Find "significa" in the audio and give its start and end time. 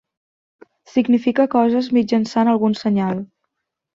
0.93-1.45